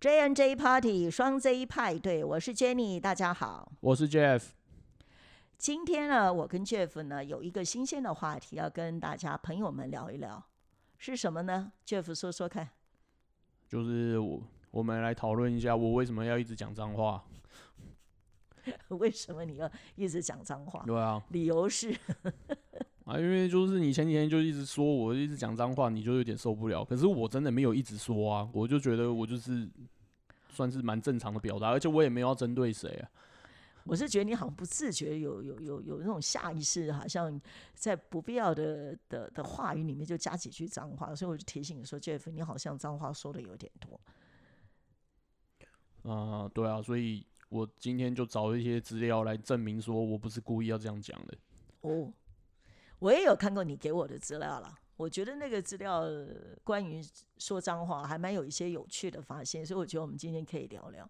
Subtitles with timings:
[0.00, 3.72] J N J Party 双 Z 派对，我是 Jenny，大家好。
[3.80, 4.50] 我是 Jeff。
[5.56, 10.40] 今天呢，我跟 Jeff 呢有一个新鲜的话题要跟大家朋友们聊一聊，
[10.98, 12.68] 是什么呢？Jeff 说说看。
[13.66, 14.40] 就是我，
[14.70, 17.24] 我们来讨论一下，我为什么要一直讲脏话？
[18.90, 20.84] 为什么你要一直讲脏话？
[20.86, 21.92] 对啊，理由是
[23.08, 26.84] 啊，因为就是你前几天就一直说我一直讲脏话，你就有点受不了。
[26.84, 29.66] 可是我真的没有一直说啊，我就觉得我就是
[30.50, 33.08] 算是蛮正常的表达，而且我也没有要针对谁啊。
[33.84, 37.40] 我是觉得你好像不自觉有有有有那种下意识，好像
[37.72, 43.98] 在不必要的的的话语里面就加几句脏话，所以我就提醒你说，Jeff，你好像脏话说的有点多。
[46.12, 51.38] 啊，对啊，所以我今天就找一些资料来证明说我不是故意要这样讲的。
[51.80, 52.12] 哦，
[52.98, 56.04] 我也有看过你给我的资料了，我觉得那个资料
[56.64, 57.00] 关于
[57.36, 61.08] 说脏话还蛮有一些有趣的发现，所以我觉得我们今天可以聊聊。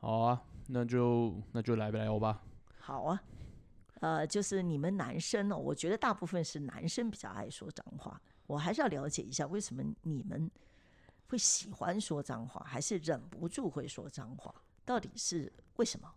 [0.00, 2.40] 好啊，那就那就来聊吧。
[2.78, 3.22] 好啊，
[4.00, 10.48] 呃，就是你们男生哦，我觉得大部分是男生比较爱说脏话，我还是要了解一下为什么你们
[11.26, 14.54] 会喜欢说脏话，还是忍不住会说脏话，
[14.84, 16.08] 到底是为什么？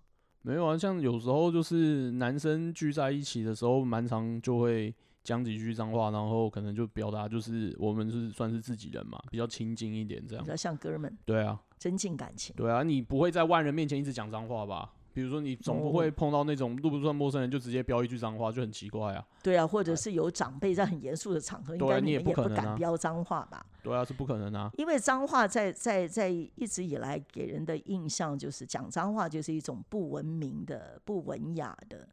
[0.43, 10.49] 没有啊，像有时候就是男生聚在一起的时候，蛮常就会讲几句脏话，然后可能就表达就是我们是算是自己人嘛，比较亲近一点这样比。
[10.49, 12.55] 较像哥们，对啊，增进感情。
[12.55, 14.91] 对啊，你不会在外人面前一直讲脏话吧？
[15.13, 19.25] 比如说你总不会碰到那种路不算陌生人就直接飙一句脏话，就很奇怪啊。
[19.43, 23.65] 对啊，或者是有长辈在很严肃的场合，应该你也不敢飙脏话吧？
[23.83, 24.71] 对啊，是不可能啊。
[24.77, 32.07] 因为脏话在在在一直以来给人的印象就是讲脏话就是一种不文明的、不文雅的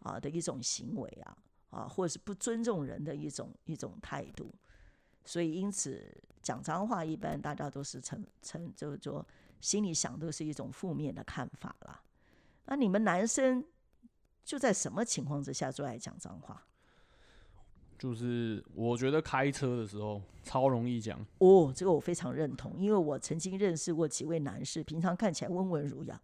[0.00, 1.36] 啊的一种行为啊
[1.70, 4.52] 啊，或者是不尊重人的一种一种态度。
[5.24, 9.24] 所以因此讲脏话，一般大家都是成成就是说
[9.60, 12.00] 心里想都是一种负面的看法啦。
[12.70, 13.64] 那你们男生
[14.44, 16.62] 就在什么情况之下最爱讲脏话？
[17.98, 26.18] 就是我觉得开车的时候超容易讲，哦，这个我非常认同，因为我曾经认识过几位男士，平常看起来温文儒雅，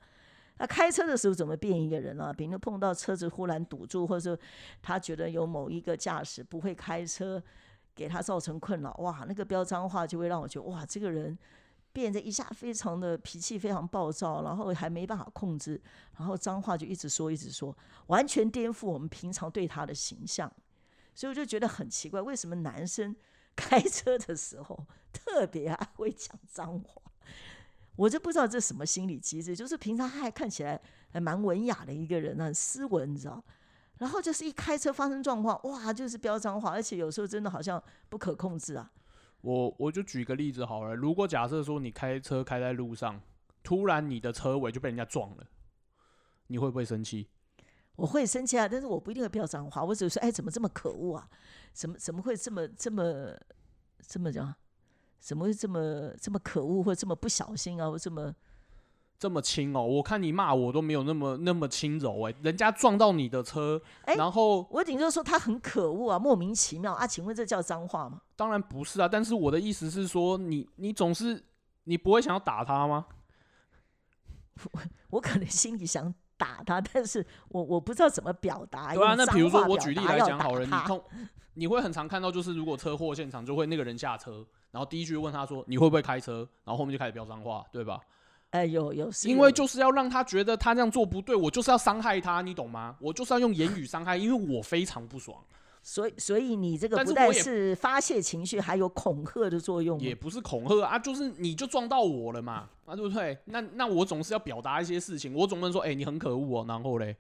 [0.59, 2.33] 那开车的时候怎么变一个人啊？
[2.33, 4.43] 比如碰到车子忽然堵住，或者说
[4.81, 7.43] 他觉得有某一个驾驶不会开车，
[7.95, 11.37] 给他造成困扰，哇，那个飙脏话就会让我觉得，哇，这个人
[11.97, 15.81] 变得一下非常的脾气非常暴躁，然后还没办法控制，
[16.19, 17.75] 然后脏话就一直说一直说，
[18.09, 20.53] 完全颠覆我们平常对他的形象。
[21.15, 23.17] 所以我就觉得很奇怪，为什么男生
[23.57, 24.79] 开车的时候
[25.11, 27.01] 特别爱会讲脏话？
[27.97, 30.79] 我就不知道这什么心理机制，就是平常他还看起来
[31.13, 33.43] 还蛮文雅的一个人，很斯文，你知道？
[33.97, 38.93] 然后就是一开车发生状况，哇，就是飙脏话，而且有时候真的好像不可控制啊。
[39.47, 43.21] 我我就举个例子好了，如果假设说你开车开在路上，
[43.63, 45.47] 突然你的车尾就被人家撞了，
[46.49, 47.29] 你会不会生气？
[47.95, 51.31] 我会生气啊，但是我不一定会飙脏话，我只是说，哎，怎么这么可恶啊？
[51.73, 53.39] 怎么怎么会这么这么
[54.01, 54.53] 这么讲？
[55.21, 58.35] 怎么会这么这么可恶，或者这么不小心啊，或这么
[59.19, 68.21] 这么轻哦，我看你骂我都没有那么那么轻柔哎、人家撞到你的车，哎然后我顶多说他很可恶啊，莫名其妙啊，请问这叫脏话吗？
[68.37, 71.43] 当然不是啊，但是我的意思是说，你你总是
[71.85, 73.07] 你不会想要打他吗？
[75.11, 78.95] 我可能心里想打他，但是我我不知道怎么表达。
[78.95, 81.03] 对啊，那比如说我举例来讲好了，你通
[81.55, 87.99] 你会很常看到，就是如果车祸现场，就会那个人下车，然后第一句问他说你会不会开车，然后后面就开始飙脏话，对吧？
[88.57, 92.97] 哎，有有是因为就是要让他觉得他这样做不对，我就是要伤害他，你懂吗？
[93.01, 95.39] 我就是要用言语伤害，因为我非常不爽，
[95.83, 100.05] 所以所以你这个不但但是我也是发泄情绪，还有恐吓的作用吗。
[100.05, 103.37] 也不是恐吓啊，就是你就撞到我了嘛，啊，对不对？
[103.45, 107.15] 那那我总是要表达一些事情，我总不能说，哎、你很可恶哦，然后嘞，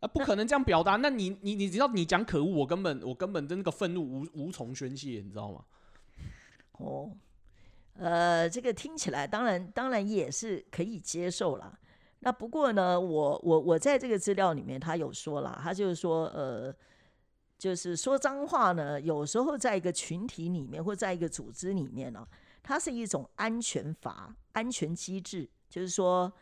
[0.00, 0.96] 啊，不可能这样表达。
[0.96, 5.60] 那你你你知道你讲可恶，我根本我根本的那个愤怒无无从宣泄，你知道吗？
[6.78, 7.10] 哦，
[8.02, 11.78] 呃，这个听起来当然当然也是可以接受啦。
[12.18, 16.74] 那不过呢，我我我在这个资料里面，他有说了，他就是说，呃，
[17.56, 22.26] 就是说脏话呢，有时候在一个群体里面或在一个组织里面呢、
[22.62, 26.32] 它是一种安全阀、安全机制，就是说，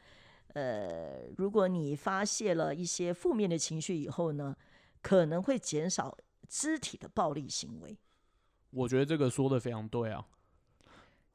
[0.54, 4.56] 呃，如果你发泄了一些负面的情绪以后呢，
[5.02, 6.16] 可能会减少
[6.48, 7.98] 肢体的暴力行为。
[8.70, 10.24] 我觉得这个说的非常对啊，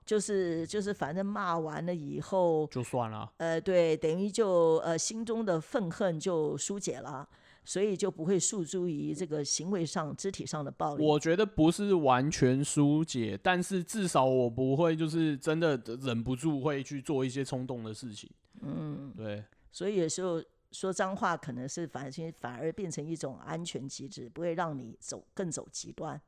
[0.06, 3.32] 就是就是，反正骂完了以后，就算了。
[3.38, 7.28] 呃，对，等于就呃心中的愤恨就疏解了。
[7.68, 11.04] 所以就不会诉诸于这个行为上、肢体上的暴力。
[11.04, 18.30] 我觉得不是完全疏解，但是至少我不会就是真的忍不住会去做一些冲动的事情。
[18.62, 19.44] 嗯，对。
[19.72, 20.40] 所以有时候
[20.72, 26.22] 说脏话，可能是反而反而变成一种安全机制，不会让你走更走极端。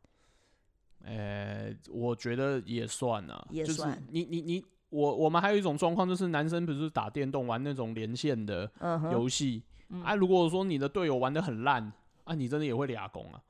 [1.07, 3.97] 呃，我觉得也算啊，也算。
[4.11, 8.69] 你你你，我我们还有一种状况，就是男生不是打电动玩那种连线的
[9.11, 9.63] 游戏。
[10.03, 11.81] 啊，如果说你的队友玩的很烂，
[12.25, 13.41] 啊，你真的也会俩攻啊，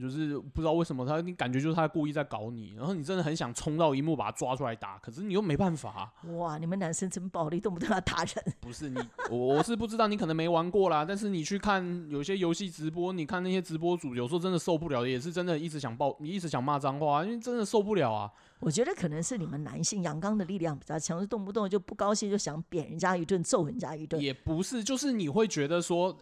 [0.00, 6.12] 就是不知道为什么他，你感觉就是他故意在搞你，然后你真的很想冲到一幕把他抓出来打，可是你又没办法。
[6.36, 8.54] 哇，你们男生真暴力，动不动要打人。
[8.60, 8.98] 不是你，
[9.30, 11.04] 我我是不知道，你可能没玩过啦。
[11.04, 18.30] 但是你去看有些游戏直播，你看那些直播主，有时候真的受不了，也是真的一直想爆，你一直想骂脏话，因为真的受不了啊。
[18.60, 24.22] 我觉得可能是你们男性阳刚的力量比较强，动不动就不高兴就想扁人家一顿，揍人家一顿。
[24.22, 26.16] 也不是，就是你会觉得说。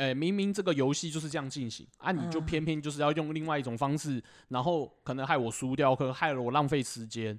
[0.00, 7.38] 哎，明明这个游戏就是这样进行啊，你就偏偏就是要用另外一种方式，然后可能害我输掉，可能害了我浪费时间。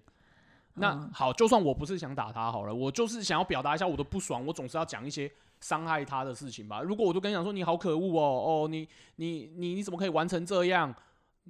[0.76, 5.30] 那好，就算我不是想打他好了，我就是想要表达一下我的不爽，我总是要讲一些
[5.60, 6.82] 伤害他的事情吧。
[6.82, 10.94] 如果我都跟你讲说你好可恶哦，哦，你你你你怎么可以玩成这样？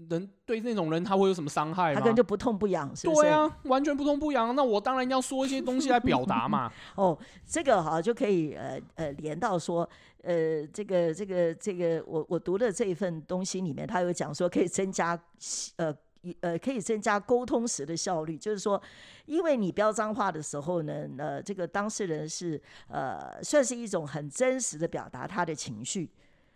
[0.10, 1.94] 人对那种人他会有什么伤害？
[1.94, 3.22] 他可能就不痛不痒，是不是？
[3.24, 4.56] 对啊，完全不痛不痒。
[4.56, 6.72] 那我当然要说一些东西来表达嘛。
[6.96, 9.88] 哦，这个哈就可以呃呃连到说
[10.24, 15.20] 呃这个这个这个我我读的这一份东西里面，他有讲说可以增加
[15.76, 15.94] 呃
[16.40, 18.82] 呃可以增加沟通时的效率，就是说
[19.26, 26.10] 因为你标脏话的时候呢，呃这个当事人是呃算是一种很真实的表达他的情绪，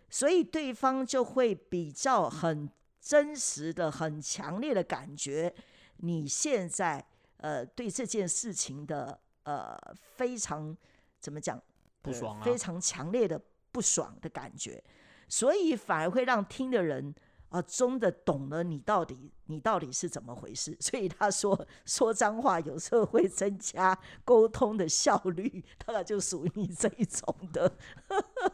[0.08, 2.68] 所以对方就会比较很。
[3.06, 5.54] 真实的、很强烈的感觉，
[5.98, 7.06] 你现在
[7.36, 9.78] 呃对这件事情的呃
[10.16, 10.76] 非常
[11.20, 11.62] 怎么讲
[12.02, 12.42] 不爽啊？
[12.42, 14.82] 非常强烈的不爽的感觉，
[15.28, 17.14] 所以反而会让听的人
[17.50, 20.76] 啊真的懂了你到底你到底是怎么回事。
[20.82, 27.78] 所以他说说脏话有时候会增加沟通的效率，大概就属于你这一种的。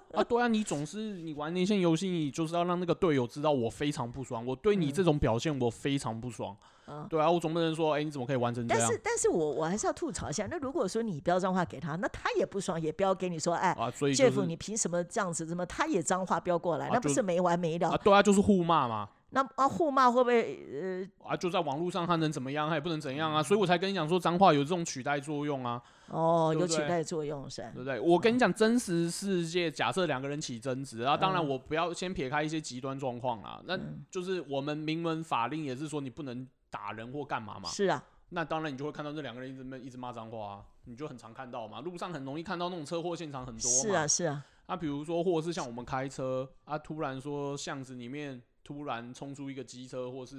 [0.12, 6.56] 啊，对啊，你总是你玩那些游戏，你就是要让那个队友知道我非常不爽，我对你这种表现我非常不爽。
[6.86, 8.82] 嗯对啊，我总不能说，哎，你怎么可以完成这样？
[8.82, 10.46] 但是，但是我我还是要吐槽一下。
[10.50, 15.46] 那如果说你标脏话给他，那他也不爽，也不要给你说，哎，啊，所以 Jeff，你凭什么这样子？
[15.46, 16.90] 怎么他也脏话标过来？
[16.92, 17.90] 那不是没完没了？
[17.90, 19.08] 啊，对啊，就是互骂嘛。
[19.34, 21.31] 那啊，互骂会不会呃？
[21.31, 22.69] 啊，就在网络上他能怎么样？
[22.69, 23.43] 他也不能怎样啊。
[23.43, 25.82] 所以我才跟你讲说，脏话有这种取代作用啊。
[26.08, 27.62] 哦，有取代作用是？
[27.73, 27.99] 对不对？
[27.99, 33.79] 我跟你讲，真实世界假设两个人起争执，然后当然我不要先撇开一些极端状况啦，那
[34.11, 37.70] 就是我们明文法令也是说你不能打人或干嘛嘛。
[37.70, 38.05] 是啊。
[38.29, 43.70] 那当然你就会看到这两个人一直一直骂脏话啊，你就很常看到嘛，路上很容易看到那种车祸现场很多。
[43.70, 44.44] 是啊，是啊。
[44.67, 48.43] 那比如说，或者是像我们开车啊，突然说巷子里面。
[48.64, 50.38] 突然冲出一个机车，或是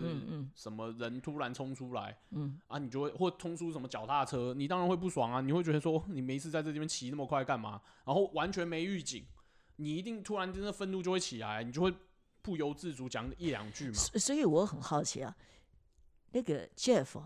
[0.55, 5.41] 什么人突然冲出来，嗯啊，你就会或冲出什么脚踏车，你当然会不爽啊！
[5.41, 7.81] 你会觉得说，你没事在这边骑那么快干嘛？
[8.05, 9.25] 然后完全没预警，
[9.75, 11.93] 你一定突然真的愤怒就会起来，你就会
[12.41, 13.93] 不由自主讲一两句嘛。
[13.95, 15.35] 所以我很好奇啊，
[16.31, 17.21] 那个 Jeff，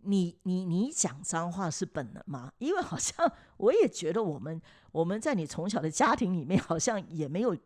[0.00, 2.52] 你你你讲脏话是本能吗？
[2.58, 4.60] 因为好像我也觉得我们
[4.92, 7.56] 我们在你从小的家庭里面好像也没有。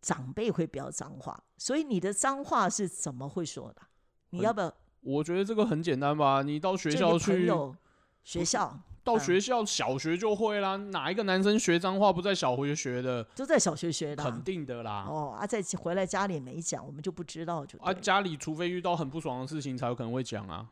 [0.00, 3.82] 长辈会飙脏话，所以你的脏话是怎么会说的？
[4.30, 4.72] 你要不要？
[5.00, 7.50] 我觉得这个很简单吧，你到学校去，
[8.24, 10.76] 学校到学校小学就会啦。
[10.76, 13.24] 哪一个男生学脏话不在小学学的？
[13.34, 15.06] 都在小学学的，肯定的啦。
[15.08, 17.94] 哦啊，在回来家里没讲，我们就不知道就啊。
[17.94, 20.68] 家里除非遇到很不爽的事情，才有可能会讲啊。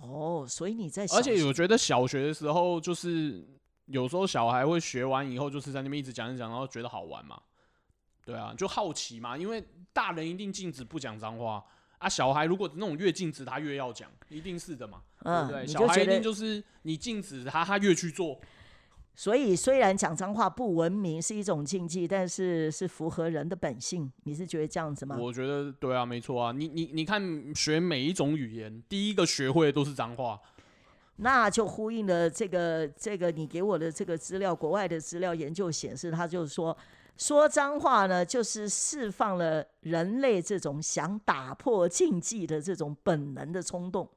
[0.00, 3.46] 哦，所以你在而且我觉得小学的时候，就是
[3.86, 7.38] 有时候小孩会学完以后，就是在那边一直讲一讲，然后觉得好玩嘛。
[8.28, 11.64] 对啊，就好奇嘛，因为大人一定禁止不讲脏话
[11.96, 15.66] 啊，小孩如果那种越禁止他越要讲，一定是的嘛，对不对？
[15.66, 18.38] 小孩一定就是你禁止他，他越去做。
[19.14, 24.12] 所以虽然讲脏话不文明是一种禁忌，但是是符合人的本性。
[24.24, 25.16] 你是觉得这样子吗？
[25.16, 26.52] 我觉得对啊，没错啊。
[26.52, 30.38] 你你你看，学每一种语言，第一个学会的都是脏话，
[31.16, 36.76] 那就呼应了这个这个你给我的这个资料，国外的资料研究显示，他就是说。
[37.18, 44.08] 说脏话呢，就是释放了人类这种想打破禁忌的这种本能的冲动，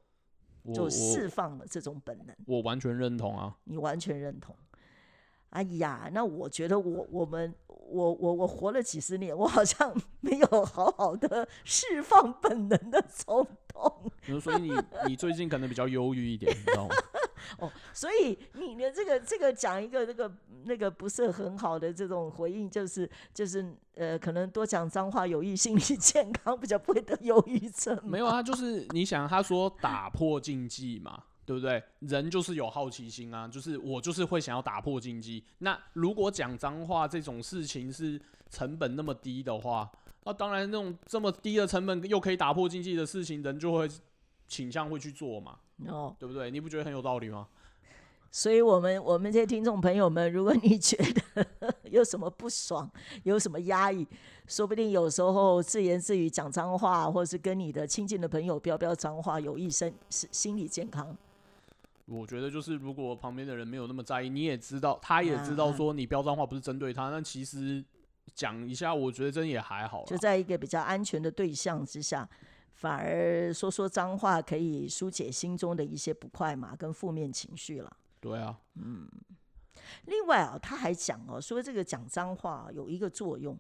[0.74, 2.36] 就释放了这种本能。
[2.46, 3.58] 我完全认同啊！
[3.64, 4.56] 你完全认同？
[5.50, 14.40] 哎呀，那我觉得我我们我我我活了几十年，我好像没有好好的释放本能的冲动。
[14.40, 14.72] 所以你
[15.08, 16.96] 你最近可能比较忧郁一点，你知道吗？
[17.60, 20.32] 哦，所以你的这个这个讲一个那个
[20.66, 28.00] 那个不是很好的这种回应，就是就是呃，可能多讲脏话有益心理健康，比较不会得忧郁症。
[28.04, 31.82] 没有啊，就是你想，他说打破禁忌嘛，对不对？
[32.00, 35.44] 人就是有好奇心啊，就是我就是会想要打破禁忌。
[35.60, 38.20] 那如果讲脏话这种事情是
[38.50, 39.90] 成本那么低的话，
[40.24, 43.90] 那当然那种这么低的成本又可以打破禁忌的事情，人就会
[44.48, 45.58] 倾向会去做嘛，
[45.88, 46.52] 哦，对不对？
[46.52, 47.48] 你不觉得很有道理吗？
[48.34, 52.90] 所以我们我们这些听众朋友们，如果你觉得有什么不爽，
[53.24, 54.08] 有什么压抑，
[54.48, 61.14] 说不定有时候自言自语讲脏话，或是跟你的亲近的朋友飙飙脏话，有益身是心理健康。
[62.06, 67.84] 我觉得就是，如果旁边的人没有那么在意，你也知道，他也知道说你飙脏话不是针对他，那其实
[68.34, 70.06] 讲一下，我觉得真也还好。
[70.06, 72.28] 就在一个比较安全的对象之下，
[72.74, 77.96] 反而说说脏话可以疏解心中的一些不快嘛，跟负面情绪了。
[78.20, 79.08] 对啊，嗯
[80.06, 83.58] 另外啊，他还讲哦，说这个讲脏话有一个作用，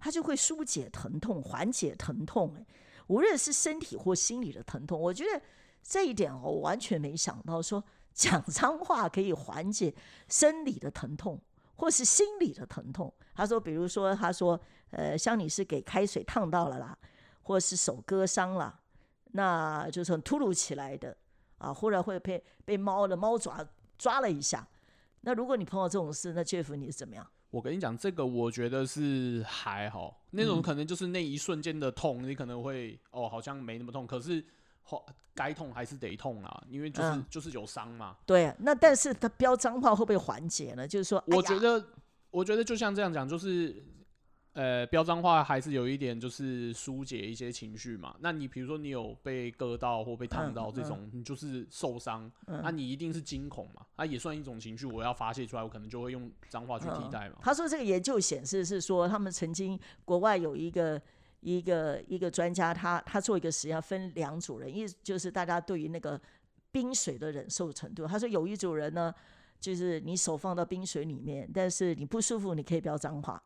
[0.00, 2.54] 它就会疏解疼痛，缓解疼痛。
[2.56, 2.66] 哎，
[3.08, 5.42] 无论是身体或心理的疼痛，我觉得
[5.82, 9.94] 这一点哦，我完全没想到说讲脏话可以缓解
[10.28, 11.40] 生理的疼痛，
[11.76, 13.12] 或是心理的疼痛。
[13.34, 14.58] 他说，比如说，他说，
[14.90, 16.96] 呃，像你是给开水烫到了啦，
[17.44, 18.80] 或是手割伤了，
[19.32, 21.16] 那就是很突如其来的
[21.58, 23.64] 啊，忽然会被被猫的猫爪
[23.96, 24.66] 抓了一下。
[25.20, 27.26] 那如果你碰到这种事，那 Jeff 你是怎么样？
[27.50, 34.44] 我跟你讲，这个我觉得是还好，那种嗯可能就是那一瞬间的痛，你可能会哦，好像没那么痛，可是
[34.82, 38.16] 后该痛还是得痛啊，因为就是、嗯就是有伤嘛。
[38.26, 40.86] 对啊，那但是他飙脏话会不会缓解呢？
[40.86, 41.82] 就是说，我觉得，
[42.30, 43.82] 我觉得就像这样讲，就是
[44.54, 48.14] 呃，标脏话还是有一点就是疏解一些情绪嘛。
[48.20, 57.36] 那你比如说你有被割到或被烫嗯到这种，你就是受伤，嗯那、你一定是惊恐嘛，啊也算一种情绪，我要发泄出来，我可能就会用脏话去替代嘛。
[57.42, 61.02] 他说这个研究显示是说，他们曾经国外有一个
[61.40, 66.20] 一个一个专家，他他做一个实验，分两组人，一就是大家对于那个
[66.70, 68.06] 冰水的忍受程度。
[68.06, 69.12] 他说有一组人呢，
[69.58, 73.36] 就是你手放到冰水里面，但是你不舒服，你可以飙脏话；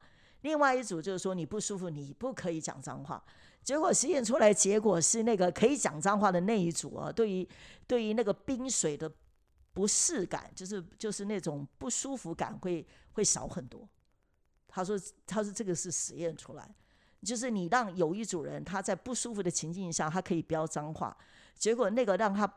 [0.43, 3.23] 另外一组就是说你不舒服，你不可以讲脏话。
[3.63, 7.47] 结果实验出来结果是那个可以讲脏话的那一组啊，对于
[7.87, 9.13] 对于那个冰水的
[9.75, 13.87] 不适感，就是就是那种不舒服感会会少很多。
[14.67, 16.75] 他说他说这个是实验出来，
[17.23, 21.15] 就是你让有一组人他在不舒服的情境下，他可以飙脏话，
[21.55, 22.51] 结果那个让他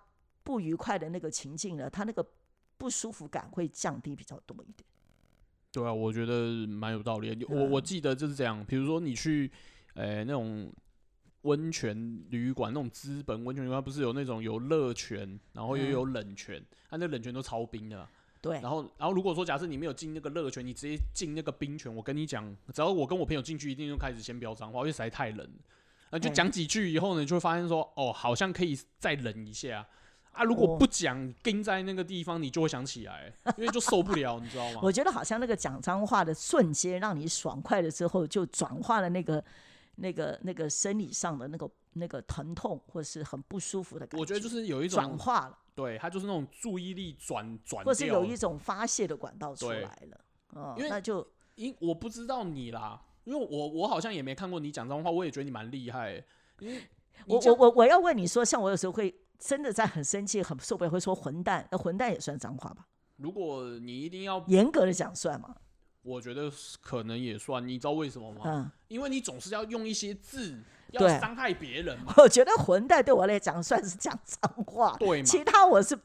[0.44, 2.26] 不愉快的那个情境呢，他那个
[2.78, 4.88] 不舒服感会降低比较多一点。
[5.72, 7.46] 对啊，我觉得蛮有道理的。
[7.48, 9.50] 我嗯我记得就是这样，比如说你去，
[9.94, 10.72] 呃、那种
[11.44, 18.10] 温泉旅馆，那种资本温泉旅馆，不是有那种有热泉，然后又嗯有冷泉，它、那冷泉都超冰的啊。
[18.42, 25.60] 对，然后，然后如果说假设你没有进那个热泉，你直接进那个冰泉，我跟你讲，只要我跟我朋友进去，一定就开始先飙脏话，因为实在太冷了。
[26.10, 29.88] 那就哎讲几句以后呢，你就会发现说，哦，好像可以再冷一下
[30.32, 30.44] 啊。
[30.44, 34.80] 如果哦不讲，盯在那个地方，你就会想起来， 因为就受不了，你知道吗？
[34.84, 39.44] 我觉得好像那个讲脏话的瞬间，让你爽快了之后，就转化了那个
[39.96, 44.22] 那个那个生理上的那个那个疼痛，或是很不舒服的感觉。
[44.22, 45.58] 我觉得就是有一种转，化了。
[45.74, 49.80] 对，他就是那种注意力转转或是有一种发泄的管道出来
[50.12, 50.22] 了，
[50.54, 56.22] 嗯因为，那就因我不知道你啦，因为我我好像也没看过你讲脏话，我也觉得你蛮厉害
[57.26, 62.86] 我我我我要问你说，像我有时候会真的在很生气、很受不了，会说混蛋，那混蛋也算脏话吧？
[63.18, 65.56] 如果你一定要，严格的讲算吗？
[66.04, 68.42] 我觉得可能也算，你知道为什么吗？
[68.46, 70.58] 嗯，因为你总是要用一些字
[70.92, 75.24] 要伤害别人嘛， 我觉得混蛋对我来讲算是讲脏话，对嘛？
[75.26, 75.98] 其他我是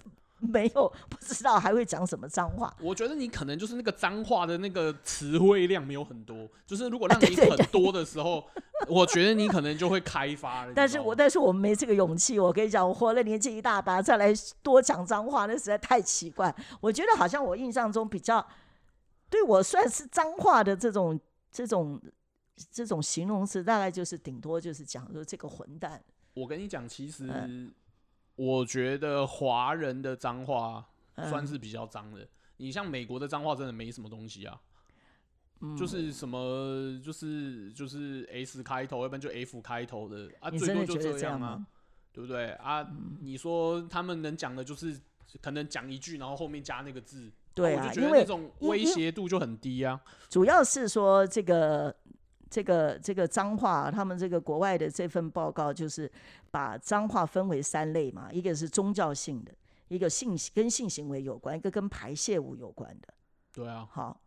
[0.47, 2.75] 没有不知道还会讲什么脏话。
[2.81, 8.45] 我觉得你可能就是那个脏话的那个词汇量没有很多，就是如果让你很多的时候，
[8.89, 10.73] 我觉得你可能就会开发了。
[10.75, 16.55] 但是我但是我没这个勇气，我跟你讲，我活了年纪一大把，再来多讲脏话，那实在太奇怪。
[16.81, 18.47] 我觉得好像我印象中比较
[19.29, 21.19] 对我算是脏话的这种
[21.51, 22.01] 这种
[22.71, 26.03] 这种形容词，大概就是顶多就是讲说这个混蛋。
[26.35, 27.73] 我跟你讲，其实嗯
[28.37, 32.27] 我觉得华人的脏话嗯算是比较脏的。
[32.59, 34.59] 你像美国的脏话真的没什么东西啊，
[35.61, 41.67] 嗯就是什么就是就是 S 开头，要不然就 F 开头的啊，你最多就这样啊？
[42.13, 42.87] 对不对啊？
[43.21, 44.99] 你说他们能讲的就是
[45.43, 50.01] 可能讲一句，然后后面加那个字，对啊，我就觉得那种威胁度就很低啊。
[50.31, 51.95] 主要是说这个
[52.49, 56.11] 这个这个脏话，他们这个国外的这份报告就是
[56.51, 59.53] 把脏话分为三类嘛，一个是宗教性的，
[59.89, 63.15] 一个性跟性行为有关，一个跟排泄物有关的。
[63.53, 64.21] 对啊，好，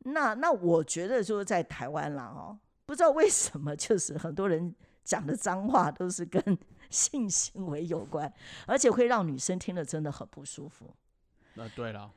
[0.00, 6.58] 那那我觉得就是在台湾啦，哦，不知道为什么，就是很多人讲的脏话都是跟
[6.90, 8.32] 性行为有关，
[8.66, 10.94] 而且会让女生听了真的很不舒服。
[11.54, 12.12] 那对了，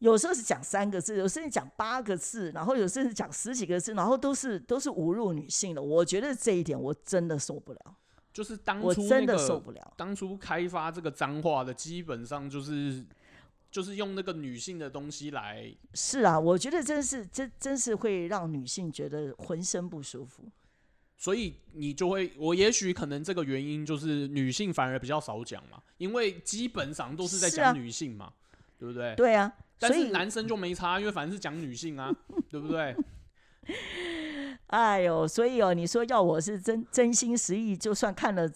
[0.00, 5.82] 有时候是讲三个字，有时候讲八个字，然后有时候是讲十几个字，然后都是都是侮辱女性的。
[5.82, 7.96] 我觉得这一点我真的受不了，
[8.32, 9.92] 就是当我初真的受不了。
[9.96, 13.04] 当初开发这个脏话的，基本上就是
[13.70, 20.42] 就是用那个女性的东西来，是啊，我觉得真是真真是会让女性觉得浑身不舒服。
[21.16, 28.32] 所以你就会，我也许可能这个原因就是女性反而比较少讲嘛，因为基本上都是在讲女性嘛，
[28.78, 29.14] 对不对？
[29.14, 32.14] 对啊，但是男生就没差，因为反正是讲女性啊，
[32.50, 32.96] 对不对？
[34.68, 38.50] 哎呦，所以哦，你说要我是真真心实意，就算看了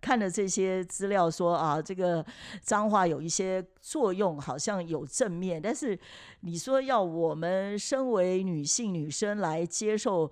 [0.00, 2.24] 看了这些资料说啊，这个
[2.60, 5.98] 脏话有一些作用，好像有正面，但是
[6.40, 10.30] 你说要我们身为女性女生来接受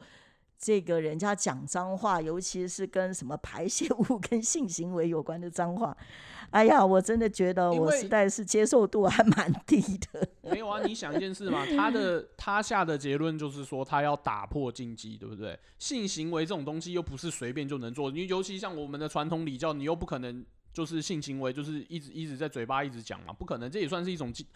[0.65, 5.95] 这个人家讲脏话，尤其是跟什么排泄物 跟性行为有关的脏话，
[6.49, 10.27] 哎呀，我真的觉得我实在是接受度还蛮低的。
[10.41, 15.59] 没有啊，你想一件事嘛，他的他下的结论就是说他要打破禁忌，对不对？
[15.79, 20.43] 性行为这种东西又不是随便就能做，你尤其像我们的传统礼教，你又不可能
[20.73, 24.47] 就是性行为就是一直一直在嘴巴一直讲嘛，不可能，这也算是一种禁，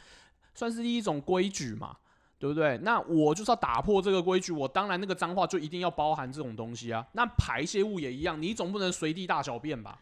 [0.55, 1.95] 算是一种规矩嘛，
[2.39, 2.79] 对不对？
[2.79, 7.05] 那我就是要打破这个规矩，我当然那个脏话就一定要包含这种东西啊。
[7.13, 9.99] 那排泄物也一样，你总不能随地大小便吧？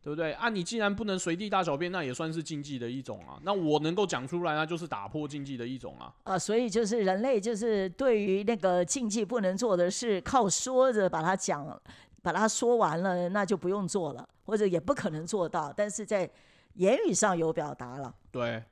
[0.00, 0.48] 对不对啊？
[0.48, 3.36] 你既然不能随地大小便，那也算是禁忌的一种啊。
[3.42, 6.14] 那我能够讲出来，那就是打破禁忌的一种啊。
[6.22, 11.78] 啊，所以就是人类就是对于那个禁忌不能做的事，靠说着把它讲，
[12.22, 15.74] 把它说完了，那就不用做了，或者也不可能做到。
[15.76, 16.30] 但是在
[16.74, 18.62] 言语上有表达了，对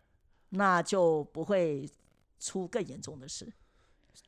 [0.50, 1.86] 那就不会
[2.38, 3.50] 出更严重的事，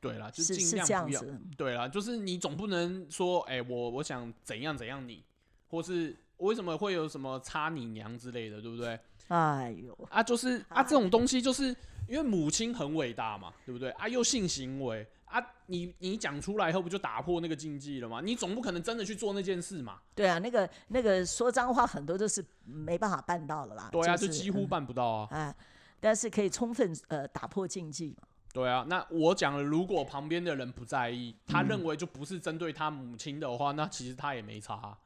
[0.01, 1.21] 对啦，就是尽是量不要。
[1.21, 1.43] 这样子。
[1.57, 5.25] 对啦，就是你总不能说，哎、我我想怎样怎样你，
[5.69, 8.99] 或是为什么会有什么插你娘之类的，对不对？
[9.29, 11.65] 哎呦，啊，就是啊，哎这种东西就是
[12.09, 13.91] 因为母亲很伟大嘛，对不对？
[13.91, 18.23] 啊，又性行为啊，你你讲出来以后不就打破那个禁忌了吗？
[18.25, 20.01] 你总不可能真的去做那件事嘛？
[20.15, 23.91] 对啊，那个那个说脏话很多都是没办法办到了啦。
[23.93, 25.29] 对啊，就就几乎嗯办不到啊。
[25.31, 25.55] 哎，
[26.01, 28.29] 但是可以充分呃打破禁忌嘛。
[28.53, 34.99] 对啊，那我讲了，如果旁边的人不在意，他嗯认为就不是针对他母亲的话，那其实他也没差啊、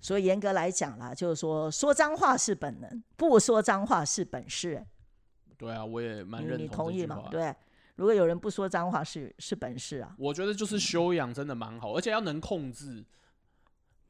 [0.00, 4.86] 所以严格来讲啦，就是说说脏话是本能，不说脏话是本事。
[5.58, 7.28] 对啊，我也蛮认同你同意吗？
[7.30, 7.54] 对，
[7.96, 13.04] 如果有人不说脏话是是本事啊，我觉得就是修养真的蛮好，而且要能控制，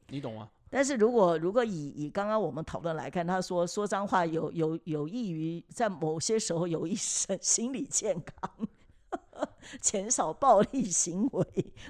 [0.07, 0.49] 你懂吗？
[0.71, 8.49] 但是如果如果以以刚刚我们讨论来看，他说说脏话有有有益于在某些时候有益身 心理健康，
[9.81, 11.45] 减少暴力行为，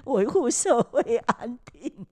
[0.06, 2.06] 维护社会安定。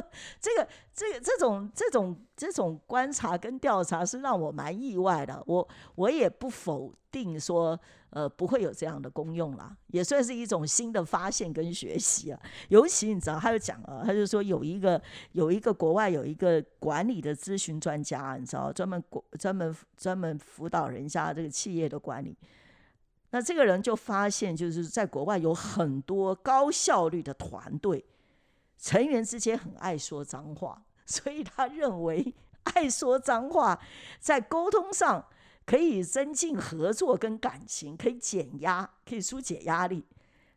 [0.40, 5.42] 这个这个这种这种这种观察跟调查是让我蛮意外的。
[5.46, 7.78] 我我也不否定说，
[8.10, 12.40] 呃，不会有这样的功用啦，也算是一种新的发现跟学习啊。
[12.68, 15.00] 尤其你知道，他就讲了，他就说有一个
[15.32, 22.36] 有一个国外有一个管理的咨询专家，你知道，专门国专门专门辅导人家这个企业的管理。
[23.30, 28.02] 那这个人就发现，就是在国外有很多高效率的团队，
[28.78, 33.78] 成员之间很爱说脏话， 所以他认为爱说脏话
[34.20, 35.26] 在沟通上
[35.66, 40.04] 可以增进合作跟感情，可以减压，可以疏解压力。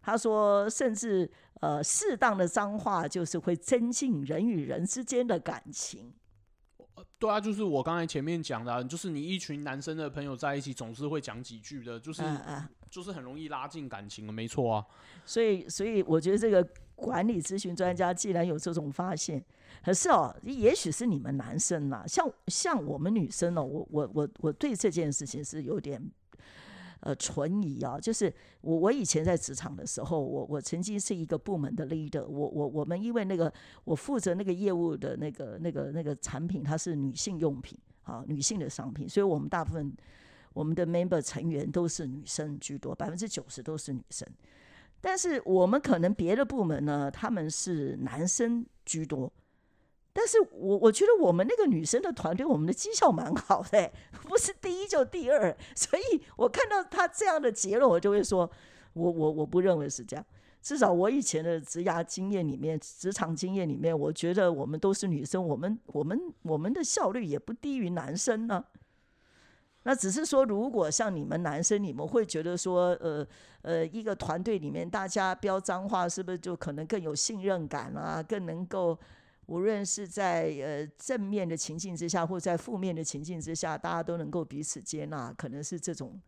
[0.01, 1.29] 他说，甚至
[1.59, 6.13] 呃，适当的脏话就是会增进人与人之间的感情。
[7.19, 12.23] 对啊，就是我刚才前面讲的啊、就是你一群男生的朋友在一起，总是会讲几句的，就是、
[12.89, 14.85] 就是很容易拉近感情的，没错啊。
[15.23, 16.67] 所以，所以我觉得这个
[17.01, 19.43] 管理咨询专家既然有这种发现，
[19.83, 25.99] 可是哦，也许是你们男生啦，像像我们女生哦，我我我我对这件事情是有点
[26.99, 27.99] 呃存疑啊。
[27.99, 33.51] 就是我我以前在职场的时候，我我曾经是一个部门的 leader，我我我们因为那个
[33.83, 39.91] 我负责那个业务的那个那个那个产品，它是女性用品啊，女性的商品，所以我们大部分
[40.53, 44.27] 我们的 member 成员都是女生居多，百分之九十都是女生。
[45.01, 49.31] 但是我们可能别的部门呢，他们是男生居多。
[50.13, 53.91] 但是我我觉得我们那个女生的团队，我们的绩效蛮好的、
[54.27, 55.55] 不是第一就第二。
[55.75, 58.49] 所以我看到他这样的结论，我就会说，
[58.93, 60.25] 我我我不认为是这样。
[60.61, 68.63] 至少我以前的职涯经验里面，职场经验里面，我觉得我们都是女生，我们我们我们的效率也不低于男生呢。
[69.83, 73.27] 那只是说，如果像你们男生，你们会觉得说，呃
[73.63, 78.21] 呃，一个团队里面大家飙脏话，是不是就可能更有信任感啊？
[78.21, 78.95] 更能够，
[79.47, 86.21] 无论是在呃正面的情境之下，或在负面的情境之下，大家都能够彼此接纳，可能是这种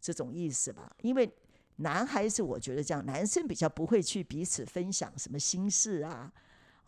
[0.00, 0.90] 这种意思吧？
[1.02, 1.30] 因为
[1.76, 6.32] 男孩子，我觉得这样，男生比较不会去彼此分享什么心事啊。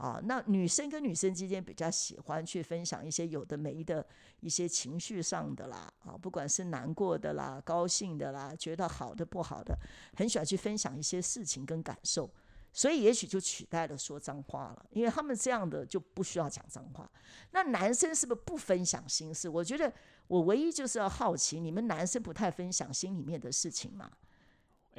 [0.01, 4.07] 啊，那女生跟女生之间比较喜欢去分享一些有的没的
[4.41, 9.79] 一些情绪上的啦，啊，不管是难过的啦、高兴的啦、觉得好的不好的，
[10.17, 12.31] 很喜欢去分享一些事情跟感受，
[12.73, 17.07] 所以也许就取代了说脏话了，因为他们这样的就不需要讲脏话。
[17.51, 19.51] 那男生是不是不分享心事？
[19.51, 19.93] 我觉得
[20.29, 24.11] 我唯一就是要好奇，你们男生不太分享心里面的事情吗？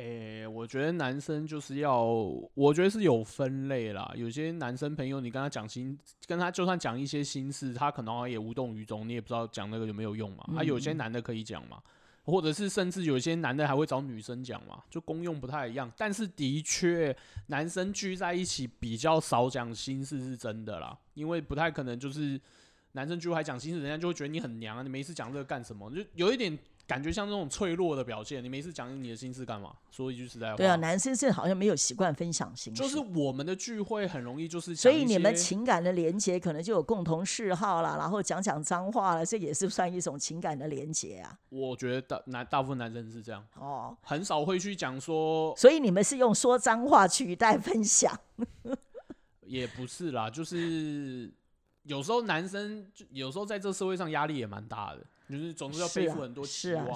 [0.02, 2.04] 诶，我觉得男生就是要，
[2.56, 4.12] 我觉得是有分类啦。
[4.16, 10.44] 有些男生朋友，你跟他讲心，跟他就算讲一些心事，他可能也无动于衷，你也不知道讲那个有没有用嘛。
[10.58, 11.80] 啊，有些男的可以讲嘛，
[12.24, 15.92] 或者是甚至有些男的还会找女生讲嘛，就功用不太一样。
[15.96, 22.42] 但是的确，男生聚在一起比较少讲心事是真的啦，因为不太可能就是
[22.94, 25.92] 男生聚会讲心事，人家就会觉得你很娘啊，你没事讲这个干什么？
[25.92, 26.58] 就有一点。
[26.92, 29.74] 感觉像那种脆弱的表现，你每次讲你的心事干嘛？
[29.90, 30.58] 说一句实在话。
[30.58, 32.84] 对啊，男生是好像没有习惯分享心事。
[32.84, 41.40] 就是我们的聚会很容易就是，所以你们情感的连接可能就有共同嗜好啦，然后讲讲脏话了，这也是算一种情感的连接啊。
[41.48, 45.56] 我觉得大男大部分男生是这样哦，很少会去讲说。
[45.56, 48.20] 所以你们是用说脏话取代分享？
[49.48, 51.32] 也不是啦，就是
[51.84, 55.06] 有时候男生就有时候在这社会上压力也蛮大的。
[55.32, 56.88] 就是总是要背负很多期望，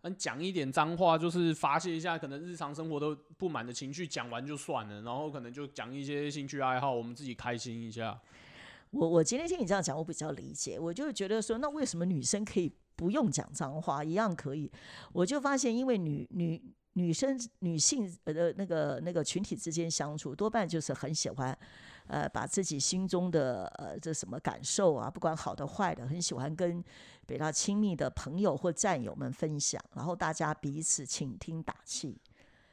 [0.00, 8.18] 嗯，讲一点脏话，就是发泄一下可能日常生活都不满的情绪，讲完就算了，然后可能就讲一些兴趣爱好，我们自己开心一下。
[8.90, 14.70] 我我今天听你这样讲，我比较理解，我就觉得说，那为什么女生可以不用讲脏话，一样可以？
[15.12, 16.62] 我就发现，因为女女
[16.94, 21.56] 女生女性呃那个那个群体之间相处，多半就是很喜欢。
[22.06, 26.84] 呃，把自己心中的呃这什么感受啊，不管好的坏的，很喜欢跟
[27.24, 32.16] 比较亲密的朋友或战友们分享，然后大家彼此倾听打气，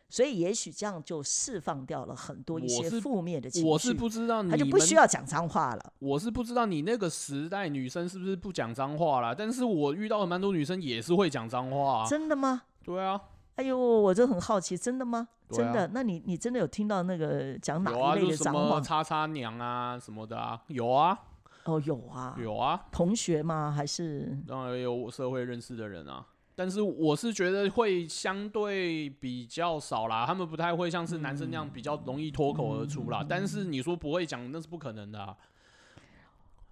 [0.10, 3.68] 所以也许这样就释放掉了很多一些负面的情绪。
[3.68, 5.94] 我是不知道，他就不需要讲脏话了。
[6.00, 12.06] 我是不知道你那个时代女生是不是不讲脏话了，但是我遇到的蛮多女生也是会讲脏话。
[12.08, 12.64] 真的吗？
[12.84, 13.20] 对啊。
[13.56, 15.28] 哎呦，我就很好奇，真的吗？
[15.50, 15.90] 真的？
[15.94, 18.80] 那你你真的有听到那个讲哪一类的脏话？
[18.82, 20.62] 叉叉娘啊什么的啊？
[20.68, 21.18] 有啊。
[21.66, 22.36] 哦，有啊。
[22.42, 22.88] 有啊。
[22.92, 23.72] 同学吗？
[23.72, 24.38] 还是？
[24.48, 33.26] 当然有我社会认识的人啊，但是我是觉得会相对比较少啦，他们不太会像是男生那样比较容易脱口而出啦。
[33.28, 35.20] 但是你说不会讲，那是不可能的。
[35.20, 35.36] 啊。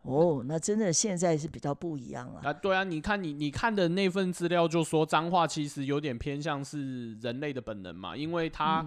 [0.04, 2.40] 哦，那真的现在是比较不一样了。
[2.44, 8.86] 啊，对啊，你看你你看的那份资料就说脏话其实有点偏向是人类的本能嘛，因为它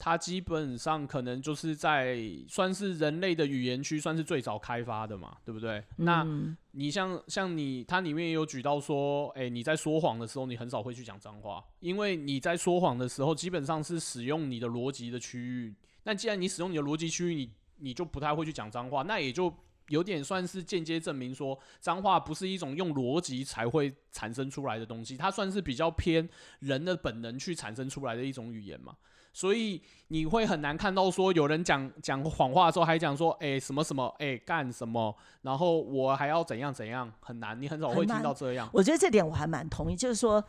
[0.00, 5.84] 它基本上可能就是在算是人类的语言区算是最早开发的嘛，对不对？
[5.96, 6.26] 那
[6.72, 15.74] 你像像你它里面也有举到说，哎，你在说谎的时候你很少会去讲脏话，因为你在说谎的时候基本上是使用你的逻辑的区域。
[16.04, 19.54] 那既然你使用你的逻辑区域，你你就不太会去讲脏话，那也就。
[19.88, 26.28] 有点算是间接证明说，脏话不是一种用逻辑才会产生出来的东西，它算是比较偏
[26.60, 28.94] 人的本能去产生出来的一种语言嘛。
[29.32, 38.68] 所以你会很难看到说有人讲讲谎话的时候还讲说，哎什么什么，哎干什么，然后我还要怎样怎样，很难，你很少会听到这样。
[38.72, 40.44] 我觉得这点我还蛮同意，就是说，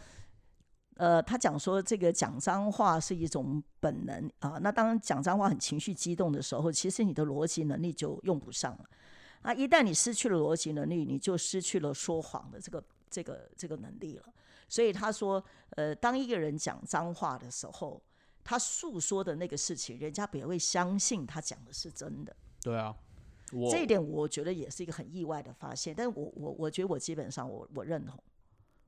[0.96, 8.86] 呃，他讲说这个讲脏话是一种本能啊，那当讲脏话很情绪激动的时候，其实你的逻辑能力就用不上了。
[9.42, 9.52] 啊！
[9.52, 14.24] 一旦你失去了逻辑能力，你就失去了说谎的这个、这个、这个能力了。
[14.70, 18.00] 所以他说，呃，当一个人讲脏话的时候，
[18.44, 22.36] 他诉说的那个事情，人家不会相信他讲的是真的。
[22.62, 22.96] 对啊，
[23.72, 25.94] 这一点我觉得也是一个很意外的发现。
[25.96, 28.18] 但是我我我觉得我基本上我我认同。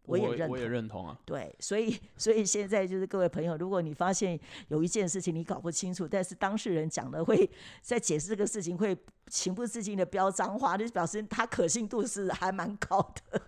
[0.06, 1.18] 我也认，我也认同啊。
[1.24, 4.38] 对，所以所以现在就是各位朋友，如果你发现
[4.68, 7.50] 有一件事情你搞不清楚，但是当事人讲的会
[7.82, 8.94] 在解释这个事情会
[9.28, 13.00] 情不自禁的飙脏话，就表示他可信度是还蛮高
[13.32, 13.42] 的。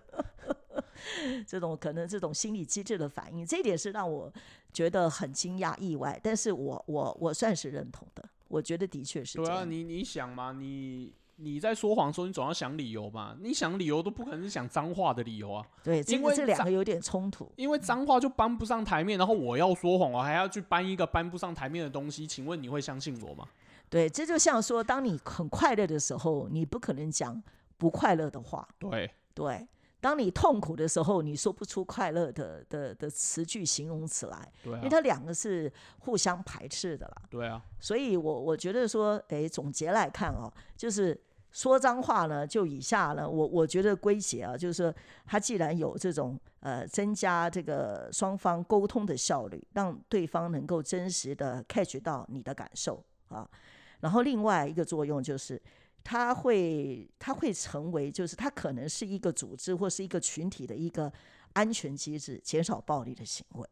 [1.46, 4.32] 这种可能这种心理机制的反应，这一点是让我
[4.72, 8.28] 觉得很惊讶意外，但是我我我算是认同的。
[8.48, 9.38] 我觉得的确是。
[9.38, 13.36] 对啊，你你想嘛，你你在说谎的时候，你总要想理由嘛。
[13.40, 17.50] 你想理由都不可能是想脏话的理由啊，对，因为这两个有点冲突。
[17.56, 23.46] 因为脏话就搬不上台面，然后我要说谎，我还要去搬一个搬不上台面的东西，请问你会相信我吗？
[23.90, 27.42] 对，这就像说，当你很快乐的时候，你不可能讲
[27.76, 28.66] 不快乐的话。
[28.78, 29.66] 对，对，
[30.06, 37.22] 当你痛苦的时候，你说不出快乐的的的词句、形容词来，对啊，因为它两个是互相排斥的啦。
[37.28, 44.94] 对啊，所以我我觉得说，诶，总结来看哦，就是说脏话呢，就以下呢，我我觉得归结啊，就是说，
[45.26, 53.50] 它既然有这种呃增加这个双方沟通的效率，让对方能够真实的 catch 到你的感受啊，
[53.98, 55.60] 然后另外一个作用就是。
[56.08, 61.12] 它会，它会成为，就是它可能是一个组织或是一个群体的一个
[61.52, 63.68] 安全机制，减少暴力的行为。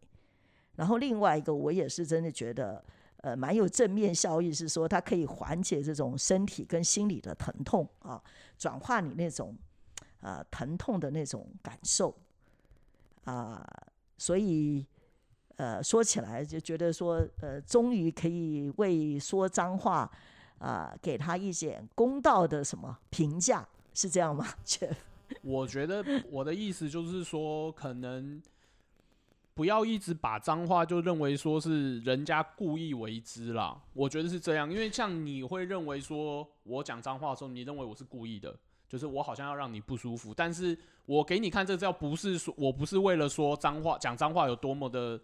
[0.75, 2.85] 然后另外一个，我也是真的觉得，
[3.19, 8.21] 呃，蛮有正面效益，是说它可以缓解这种身体跟心理的疼痛啊，
[8.59, 9.57] 转化你那种
[10.21, 12.13] 呃疼痛的那种感受
[13.23, 13.65] 啊，
[14.19, 14.85] 所以
[15.55, 20.11] 呃说起来就觉得说，呃，终于可以为说脏话
[20.65, 24.47] 啊、给他一点公道的什么评价，是这样吗
[25.43, 28.41] 我觉得我的意思就是说，可能
[29.53, 33.79] 不要一直把脏话就认为说是人家故意为之啦。
[33.93, 38.57] 我觉得是这样，因为像你会认为说我讲脏话的时候，你认为我是故意的，
[38.89, 45.21] 就是我好像要让你不舒服，但是我给你看这个资料，不是说我不是为了说脏话，讲脏话有多么的。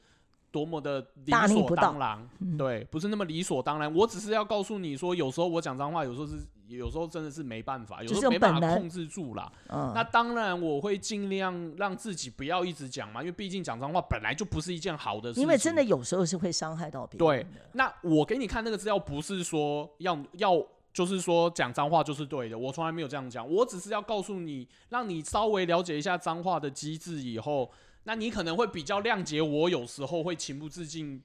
[0.50, 3.92] 多么的理所当然，嗯对，不是那么理所当然。
[3.94, 9.50] 我只是要告诉你说，有时候我讲脏话，有时候是，有时候真的是没办法，有就是时候没办法控制住啦。
[9.68, 15.42] 嗯，那当然，我会尽量让自己不要一直讲嘛，因为毕竟讲脏话本来就不是一件好的事情。
[15.42, 17.46] 因为真的有时候是会伤害到别人对。
[17.72, 20.60] 那我给你看那个资料，不是说要要，
[20.92, 27.70] 就是说讲脏话就是对的，我从来没有这样讲，我只是要告诉你，让你稍微了解一下脏话的机制以后，
[28.04, 31.22] 那你可能会比较谅解我，有时候会情不自禁，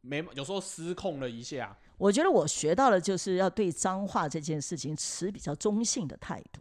[0.00, 1.76] 没有时候失控了一下。
[1.98, 6.60] 我觉得我学到的就是要对脏话这件事情持比较中性的态度，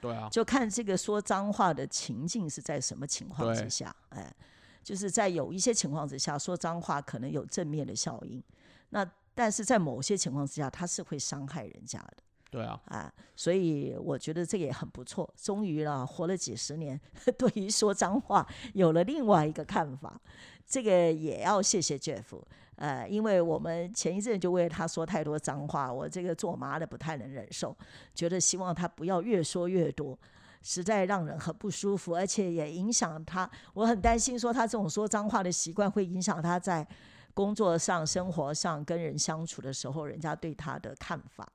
[0.00, 4.34] 对啊，就看这个说脏话的情境是在什么情况之下，哎，
[4.82, 8.42] 就是在有一些情况之下说脏话可能有正面的效应，
[8.90, 12.16] 那但是在某些情况之下，它是会伤害人家的。
[12.52, 15.28] 对啊，啊，所以我觉得这个也很不错。
[15.36, 17.00] 终于了，活了几十年，
[17.38, 20.20] 对于说脏话有了另外一个看法。
[20.66, 22.40] 这个也要谢谢 Jeff，
[22.76, 27.74] 呃，因为我们前一阵就为他说太多脏话，我这个做妈的不太能忍受，
[28.14, 30.18] 觉得希望他不要越说越多，
[30.62, 33.50] 实在让人很不舒服，而且也影响他。
[33.72, 36.86] 我很担心说他这种说脏话的习惯会影响他在
[37.32, 41.50] 工作上、生活上跟人相处的时候，人家对他的看法。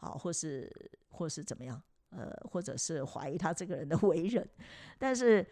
[0.00, 0.70] 啊，或是
[1.10, 4.48] 或是怎么样，呃，或者是怀疑他这个人的 为人，
[4.98, 5.46] 但是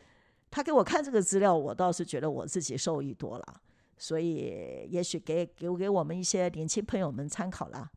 [0.50, 3.61] 他给我看这个资料，我倒是觉得我自己受益多了，
[3.96, 7.90] 所以也许给给给我们一些年轻朋友们参考啦。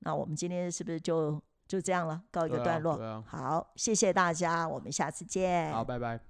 [0.00, 3.22] 那我们今天是不是就就这样了，告一个段落？
[3.26, 5.72] 好，谢谢大家，我们下次见。
[5.72, 6.27] 好，拜拜。